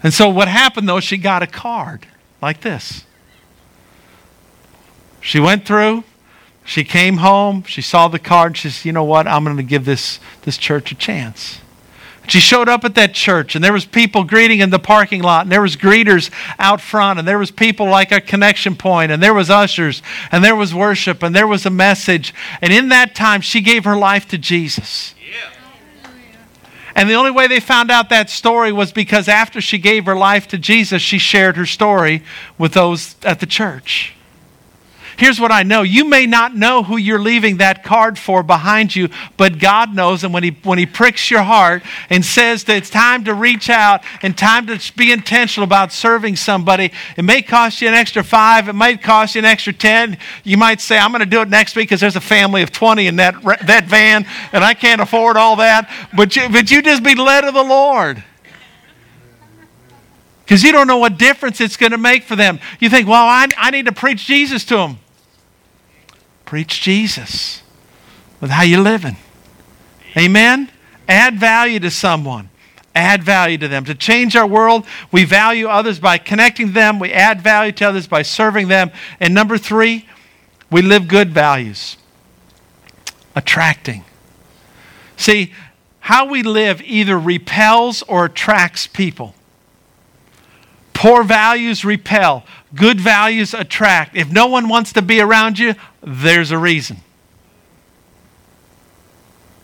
[0.03, 2.05] And so what happened though, she got a card
[2.41, 3.05] like this.
[5.21, 6.03] She went through,
[6.65, 9.63] she came home, she saw the card, she said, you know what, I'm going to
[9.63, 11.59] give this, this church a chance.
[12.27, 15.43] She showed up at that church, and there was people greeting in the parking lot,
[15.43, 19.21] and there was greeters out front, and there was people like a connection point, and
[19.21, 22.33] there was ushers, and there was worship, and there was a message.
[22.61, 25.15] And in that time, she gave her life to Jesus.
[25.19, 25.49] Yeah.
[26.95, 30.15] And the only way they found out that story was because after she gave her
[30.15, 32.23] life to Jesus, she shared her story
[32.57, 34.13] with those at the church.
[35.17, 35.83] Here's what I know.
[35.83, 40.23] You may not know who you're leaving that card for behind you, but God knows.
[40.23, 43.69] And when He, when he pricks your heart and says that it's time to reach
[43.69, 48.23] out and time to be intentional about serving somebody, it may cost you an extra
[48.23, 50.17] five, it might cost you an extra 10.
[50.43, 52.71] You might say, I'm going to do it next week because there's a family of
[52.71, 55.89] 20 in that, that van and I can't afford all that.
[56.15, 58.23] But you, but you just be led of the Lord
[60.43, 62.59] because you don't know what difference it's going to make for them.
[62.79, 64.99] You think, well, I, I need to preach Jesus to them.
[66.53, 67.63] Preach Jesus
[68.39, 69.17] with how you're living.
[70.15, 70.69] Amen?
[71.07, 72.51] Add value to someone.
[72.93, 73.85] Add value to them.
[73.85, 76.99] To change our world, we value others by connecting them.
[76.99, 78.91] We add value to others by serving them.
[79.19, 80.07] And number three,
[80.69, 81.97] we live good values.
[83.35, 84.03] Attracting.
[85.17, 85.53] See,
[86.01, 89.33] how we live either repels or attracts people.
[90.93, 94.15] Poor values repel, good values attract.
[94.15, 96.97] If no one wants to be around you, there's a reason.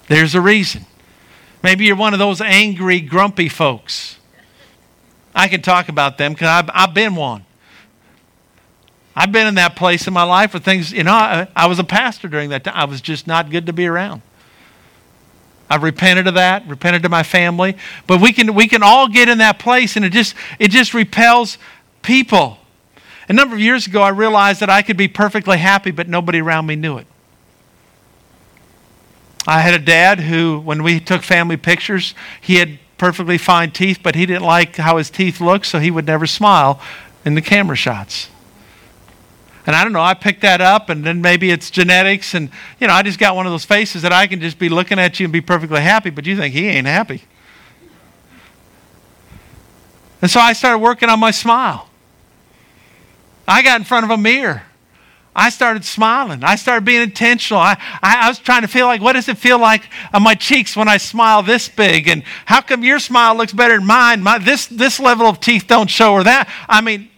[0.08, 0.86] There's a reason.
[1.64, 4.18] Maybe you're one of those angry, grumpy folks.
[5.36, 7.46] I can talk about them because I've, I've, been one.
[9.16, 11.80] I've been in that place in my life where things, you know, I, I was
[11.80, 12.74] a pastor during that time.
[12.76, 14.22] I was just not good to be around.
[15.70, 17.78] I've repented of that, repented to my family.
[18.08, 20.94] But we can, we can all get in that place and it just, it just
[20.94, 21.60] repels
[22.02, 22.59] people.
[23.30, 26.42] A number of years ago, I realized that I could be perfectly happy, but nobody
[26.42, 27.06] around me knew it.
[29.48, 34.00] I had a dad who, when we took family pictures, he had perfectly fine teeth,
[34.02, 36.82] but he didn't like how his teeth looked, so he would never smile
[37.24, 38.30] in the camera shots.
[39.68, 42.34] And I don't know, I picked that up, and then maybe it's genetics.
[42.34, 44.70] And, you know, I just got one of those faces that I can just be
[44.70, 47.24] looking at you and be perfectly happy, but you think he ain't happy.
[50.22, 51.89] And so I started working on my smile.
[53.50, 54.62] I got in front of a mirror.
[55.36, 56.44] I started smiling.
[56.44, 57.60] I started being intentional.
[57.60, 60.36] I, I, I, was trying to feel like, what does it feel like on my
[60.36, 62.08] cheeks when I smile this big?
[62.08, 64.22] And how come your smile looks better than mine?
[64.22, 66.50] My, this, this level of teeth don't show or that.
[66.68, 67.10] I mean,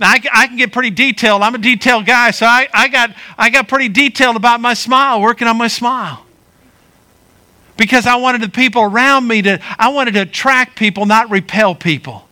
[0.00, 1.42] I, I can get pretty detailed.
[1.42, 5.20] I'm a detailed guy, so I, I, got, I got pretty detailed about my smile,
[5.20, 6.24] working on my smile.
[7.76, 11.74] Because I wanted the people around me to, I wanted to attract people, not repel
[11.74, 12.28] people.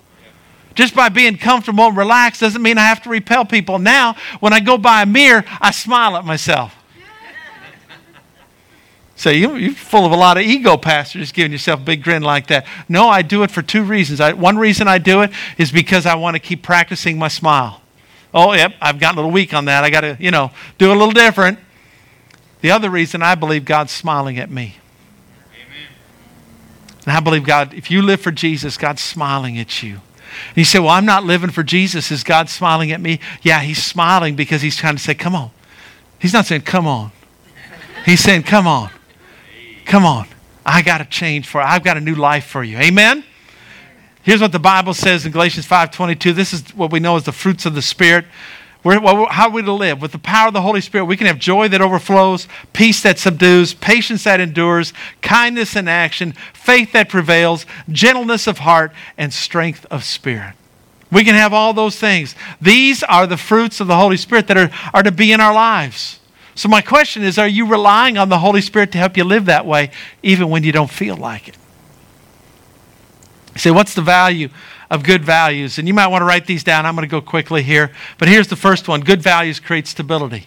[0.74, 3.78] Just by being comfortable and relaxed doesn't mean I have to repel people.
[3.78, 6.74] Now, when I go by a mirror, I smile at myself.
[9.14, 12.02] So you, you're full of a lot of ego, Pastor, just giving yourself a big
[12.02, 12.66] grin like that.
[12.88, 14.20] No, I do it for two reasons.
[14.20, 17.82] I, one reason I do it is because I want to keep practicing my smile.
[18.35, 19.85] Oh, yep, I've gotten a little weak on that.
[19.85, 21.61] I got to, you know, do a little different.
[22.62, 24.76] The other reason I believe God's smiling at me.
[25.54, 25.88] Amen.
[27.06, 30.00] And I believe God, if you live for Jesus, God's smiling at you.
[30.48, 32.10] And you say, Well, I'm not living for Jesus.
[32.10, 33.20] Is God smiling at me?
[33.42, 35.50] Yeah, He's smiling because He's trying to say, Come on.
[36.18, 37.12] He's not saying, Come on.
[38.04, 38.90] He's saying, Come on.
[39.84, 40.26] Come on.
[40.64, 42.78] I got a change for I've got a new life for you.
[42.78, 43.24] Amen.
[44.22, 46.32] Here's what the Bible says in Galatians 5:22.
[46.32, 48.24] This is what we know as the fruits of the Spirit.
[48.84, 50.02] We're, how are we to live?
[50.02, 53.18] With the power of the Holy Spirit, we can have joy that overflows, peace that
[53.18, 59.86] subdues, patience that endures, kindness in action, faith that prevails, gentleness of heart, and strength
[59.90, 60.54] of spirit.
[61.12, 62.34] We can have all those things.
[62.60, 65.54] These are the fruits of the Holy Spirit that are, are to be in our
[65.54, 66.18] lives.
[66.54, 69.44] So, my question is are you relying on the Holy Spirit to help you live
[69.44, 69.90] that way,
[70.22, 71.56] even when you don't feel like it?
[73.54, 74.48] You say, what's the value
[74.92, 75.78] of good values?
[75.78, 76.87] And you might want to write these down.
[76.87, 77.90] I'm going to go quickly here.
[78.18, 80.46] But here's the first one good values create stability.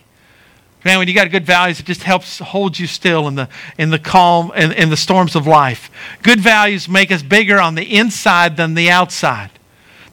[0.85, 3.89] Man, when you got good values, it just helps hold you still in the, in
[3.89, 5.89] the calm and in, in the storms of life.
[6.21, 9.49] Good values make us bigger on the inside than the outside.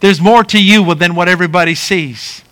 [0.00, 2.42] There's more to you than what everybody sees.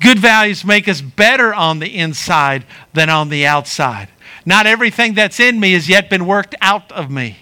[0.00, 4.08] Good values make us better on the inside than on the outside.
[4.46, 7.36] Not everything that's in me has yet been worked out of me.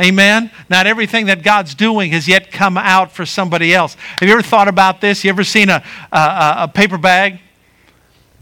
[0.00, 0.50] Amen?
[0.68, 3.94] Not everything that God's doing has yet come out for somebody else.
[4.18, 5.22] Have you ever thought about this?
[5.22, 7.38] You ever seen a, a, a paper bag?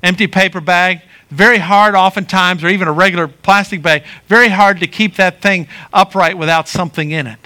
[0.02, 1.02] Empty paper bag?
[1.30, 5.66] Very hard, oftentimes, or even a regular plastic bag, very hard to keep that thing
[5.92, 7.38] upright without something in it.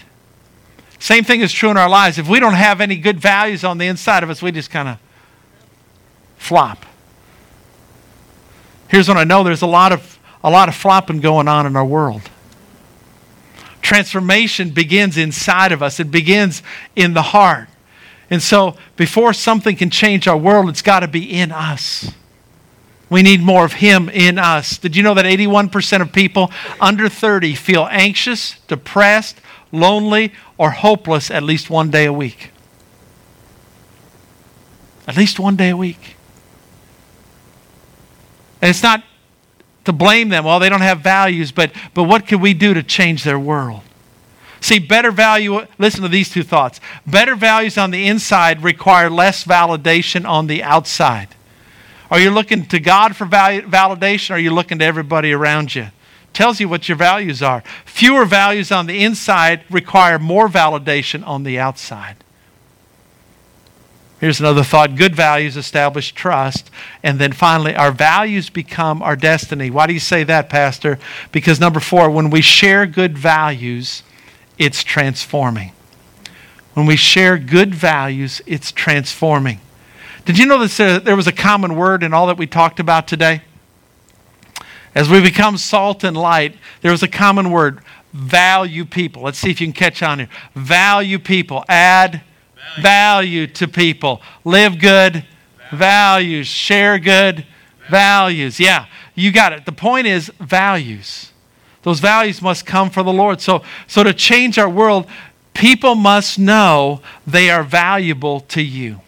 [0.99, 2.19] Same thing is true in our lives.
[2.19, 4.89] If we don't have any good values on the inside of us, we just kind
[4.89, 4.99] of
[6.37, 6.85] flop.
[8.89, 11.77] Here's what I know there's a lot of, a lot of flopping going on in
[11.77, 12.23] our world.
[13.87, 16.61] Transformation begins inside of us, it begins
[16.97, 17.69] in the heart.
[18.29, 22.11] And so, before something can change our world, it's got to be in us.
[23.09, 24.77] We need more of Him in us.
[24.79, 31.31] Did you know that 81% of people under 30 feel anxious, depressed, lonely, or hopeless
[31.31, 32.51] at least one day a week?
[35.07, 36.17] At least one day a week.
[38.61, 39.05] And it's not
[39.87, 42.83] to blame them, well, they don't have values, but, but what can we do to
[42.83, 43.83] change their world?
[44.61, 46.81] See, better value, listen to these two thoughts.
[47.07, 51.29] Better values on the inside require less validation on the outside.
[52.11, 55.75] Are you looking to God for value, validation or are you looking to everybody around
[55.75, 55.89] you?
[56.33, 57.63] Tells you what your values are.
[57.85, 62.17] Fewer values on the inside require more validation on the outside.
[64.19, 66.71] Here's another thought good values establish trust.
[67.03, 69.71] And then finally, our values become our destiny.
[69.71, 70.99] Why do you say that, Pastor?
[71.33, 74.03] Because number four, when we share good values,
[74.59, 75.73] it's transforming.
[76.73, 79.61] When we share good values, it's transforming.
[80.25, 83.07] Did you know that there was a common word in all that we talked about
[83.07, 83.43] today?
[84.95, 87.81] As we become salt and light, there was a common word
[88.15, 89.23] value people.
[89.23, 90.29] Let's see if you can catch on here.
[90.55, 91.65] Value people.
[91.69, 92.23] Add
[92.81, 94.21] value, to people.
[94.45, 95.25] Live good
[95.73, 96.47] values.
[96.47, 97.47] Share good
[97.89, 98.61] values.
[98.61, 99.65] Yeah, you got it.
[99.65, 101.33] The point is values.
[101.83, 103.41] Those values must come from the Lord.
[103.41, 105.07] So, so to change our world,
[105.55, 109.01] people must know they are valuable to you.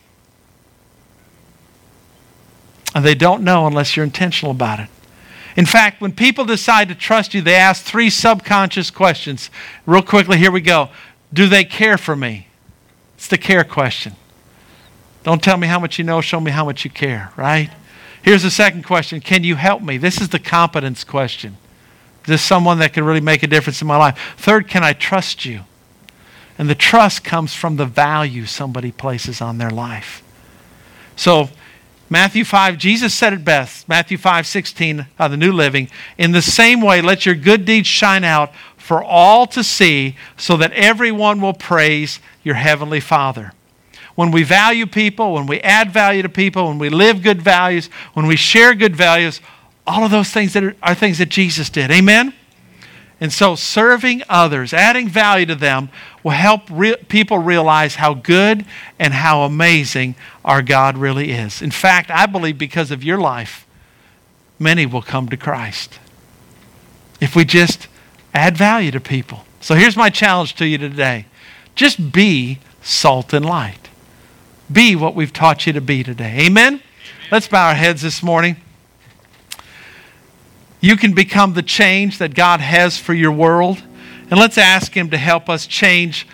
[2.94, 4.88] And they don't know unless you're intentional about it.
[5.56, 9.50] In fact, when people decide to trust you, they ask three subconscious questions.
[9.86, 10.88] Real quickly, here we go.
[11.32, 12.47] Do they care for me?
[13.28, 14.16] It's the care question.
[15.22, 17.68] Don't tell me how much you know, show me how much you care, right?
[18.22, 19.98] Here's the second question Can you help me?
[19.98, 21.58] This is the competence question.
[22.22, 24.18] Is this someone that can really make a difference in my life?
[24.38, 25.60] Third, can I trust you?
[26.56, 30.22] And the trust comes from the value somebody places on their life.
[31.14, 31.50] So,
[32.08, 33.90] Matthew 5, Jesus said it best.
[33.90, 35.90] Matthew 5, 16, uh, the New Living.
[36.16, 38.52] In the same way, let your good deeds shine out
[38.88, 43.52] for all to see, so that everyone will praise your heavenly Father.
[44.14, 47.90] When we value people, when we add value to people, when we live good values,
[48.14, 49.42] when we share good values,
[49.86, 51.90] all of those things that are, are things that Jesus did.
[51.90, 52.32] Amen?
[53.20, 55.90] And so, serving others, adding value to them,
[56.22, 58.64] will help re- people realize how good
[58.98, 60.14] and how amazing
[60.46, 61.60] our God really is.
[61.60, 63.66] In fact, I believe because of your life,
[64.58, 65.98] many will come to Christ.
[67.20, 67.86] If we just
[68.34, 69.44] add value to people.
[69.60, 71.26] So, here's my challenge to you today
[71.74, 73.88] just be salt and light.
[74.70, 76.46] Be what we've taught you to be today.
[76.46, 76.74] Amen?
[76.74, 76.82] Amen.
[77.30, 78.56] Let's bow our heads this morning.
[80.80, 83.82] You can become the change that God has for your world.
[84.30, 86.26] And let's ask Him to help us change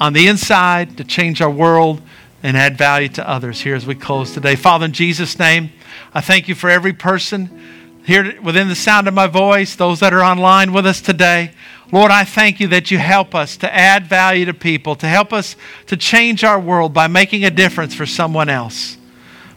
[0.00, 2.02] on the inside, to change our world,
[2.42, 4.56] and add value to others here as we close today.
[4.56, 5.70] Father, in Jesus' name,
[6.12, 7.60] I thank you for every person
[8.04, 11.52] here within the sound of my voice, those that are online with us today.
[11.92, 15.32] Lord, I thank you that you help us to add value to people, to help
[15.32, 18.96] us to change our world by making a difference for someone else.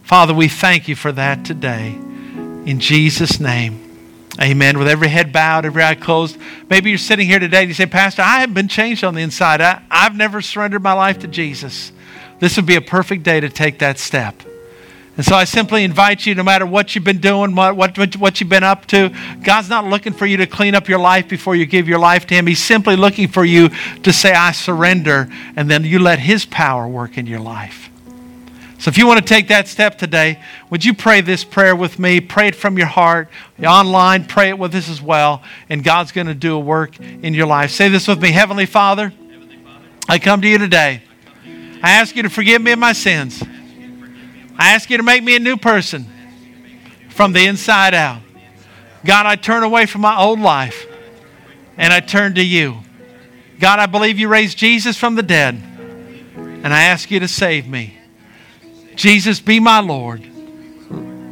[0.02, 1.92] Father, we thank you for that today.
[2.66, 3.82] In Jesus' name.
[4.40, 4.78] Amen.
[4.78, 6.36] With every head bowed, every eye closed.
[6.68, 9.22] Maybe you're sitting here today and you say, Pastor, I haven't been changed on the
[9.22, 9.62] inside.
[9.62, 11.90] I, I've never surrendered my life to Jesus.
[12.38, 14.42] This would be a perfect day to take that step.
[15.16, 18.38] And so I simply invite you, no matter what you've been doing, what, what, what
[18.38, 21.56] you've been up to, God's not looking for you to clean up your life before
[21.56, 22.46] you give your life to Him.
[22.46, 23.70] He's simply looking for you
[24.02, 27.88] to say, I surrender, and then you let His power work in your life.
[28.78, 30.38] So if you want to take that step today,
[30.68, 32.20] would you pray this prayer with me?
[32.20, 33.30] Pray it from your heart.
[33.64, 35.42] Online, pray it with us as well.
[35.70, 37.70] And God's going to do a work in your life.
[37.70, 41.02] Say this with me Heavenly Father, Heavenly Father I come to you today.
[41.82, 43.42] I ask you to forgive me of my sins.
[44.58, 46.06] I ask you to make me a new person
[47.10, 48.22] from the inside out.
[49.04, 50.86] God, I turn away from my old life
[51.76, 52.78] and I turn to you.
[53.60, 57.66] God, I believe you raised Jesus from the dead, and I ask you to save
[57.66, 57.96] me.
[58.96, 60.26] Jesus, be my Lord.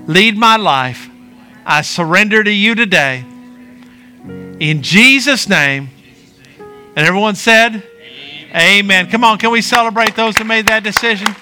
[0.07, 1.09] Lead my life.
[1.67, 3.25] I surrender to you today.
[4.61, 5.91] In Jesus' name.
[6.97, 7.83] And everyone said,
[8.51, 8.79] Amen.
[8.79, 9.11] Amen.
[9.11, 11.35] Come on, can we celebrate those who made that decision?